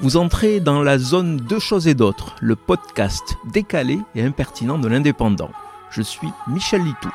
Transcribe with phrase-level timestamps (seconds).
[0.00, 4.88] Vous entrez dans la zone Deux choses et d'autres, le podcast décalé et impertinent de
[4.88, 5.52] l'indépendant.
[5.90, 7.10] Je suis Michel Litou.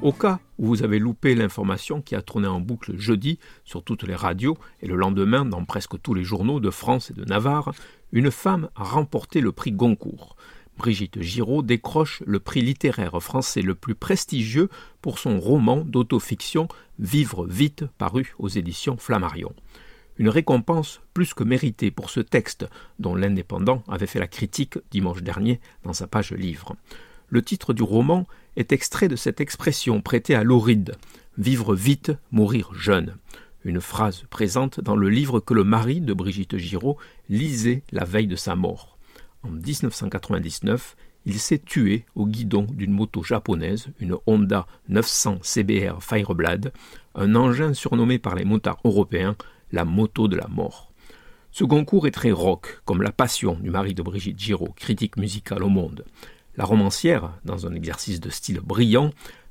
[0.00, 4.04] Au cas où vous avez loupé l'information qui a tourné en boucle jeudi sur toutes
[4.04, 7.72] les radios et le lendemain dans presque tous les journaux de France et de Navarre,
[8.12, 10.36] une femme a remporté le prix Goncourt.
[10.80, 14.70] Brigitte Giraud décroche le prix littéraire français le plus prestigieux
[15.02, 19.52] pour son roman d'autofiction Vivre vite paru aux éditions Flammarion.
[20.16, 22.66] Une récompense plus que méritée pour ce texte
[22.98, 26.74] dont l'Indépendant avait fait la critique dimanche dernier dans sa page livre.
[27.28, 28.26] Le titre du roman
[28.56, 30.96] est extrait de cette expression prêtée à Lauride
[31.36, 33.18] Vivre vite, mourir jeune.
[33.66, 36.96] Une phrase présente dans le livre que le mari de Brigitte Giraud
[37.28, 38.96] lisait la veille de sa mort.
[39.42, 46.72] En 1999, il s'est tué au guidon d'une moto japonaise, une Honda 900 CBR Fireblade,
[47.14, 49.36] un engin surnommé par les motards européens
[49.72, 50.92] la moto de la mort.
[51.52, 55.62] Ce concours est très rock, comme la passion du mari de Brigitte Giraud, critique musicale
[55.62, 56.04] au monde.
[56.56, 59.10] La romancière, dans un exercice de style brillant,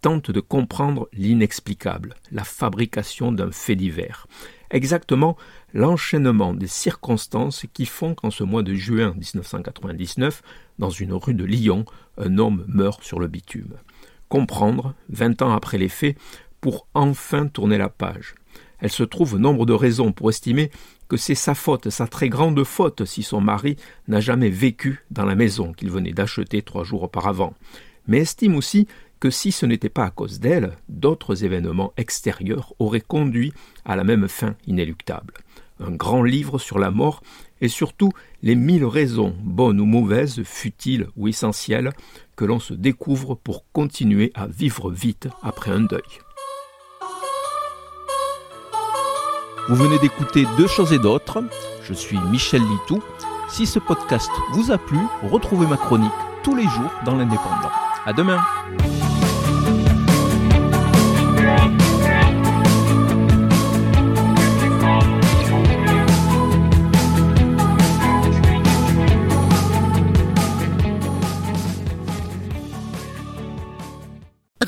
[0.00, 4.26] tente de comprendre l'inexplicable, la fabrication d'un fait divers.
[4.70, 5.36] Exactement
[5.74, 10.42] l'enchaînement des circonstances qui font qu'en ce mois de juin 1999,
[10.78, 11.84] dans une rue de Lyon,
[12.18, 13.74] un homme meurt sur le bitume.
[14.28, 16.16] Comprendre, vingt ans après les faits,
[16.60, 18.34] pour enfin tourner la page.
[18.78, 20.70] Elle se trouve nombre de raisons pour estimer
[21.08, 23.76] que c'est sa faute, sa très grande faute, si son mari
[24.08, 27.54] n'a jamais vécu dans la maison qu'il venait d'acheter trois jours auparavant,
[28.06, 28.86] mais estime aussi
[29.20, 33.52] que si ce n'était pas à cause d'elle, d'autres événements extérieurs auraient conduit
[33.84, 35.34] à la même fin inéluctable.
[35.78, 37.22] Un grand livre sur la mort
[37.60, 38.10] et surtout
[38.42, 41.92] les mille raisons, bonnes ou mauvaises, futiles ou essentielles,
[42.36, 46.00] que l'on se découvre pour continuer à vivre vite après un deuil.
[49.68, 51.44] Vous venez d'écouter Deux choses et d'autres.
[51.84, 53.02] Je suis Michel Litou.
[53.48, 56.10] Si ce podcast vous a plu, retrouvez ma chronique
[56.42, 57.70] tous les jours dans l'Indépendant.
[58.06, 58.40] À demain!